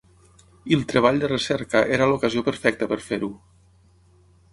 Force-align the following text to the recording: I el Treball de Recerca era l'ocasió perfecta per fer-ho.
I 0.69 0.77
el 0.77 0.85
Treball 0.93 1.19
de 1.23 1.27
Recerca 1.31 1.83
era 1.97 2.07
l'ocasió 2.13 2.43
perfecta 2.47 2.87
per 2.95 2.99
fer-ho. 3.11 3.31